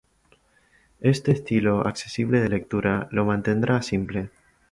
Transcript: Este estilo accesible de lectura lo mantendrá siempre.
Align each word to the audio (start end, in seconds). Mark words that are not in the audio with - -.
Este 1.01 1.31
estilo 1.31 1.81
accesible 1.85 2.39
de 2.41 2.49
lectura 2.49 3.07
lo 3.11 3.23
mantendrá 3.23 3.83
siempre. 3.83 4.31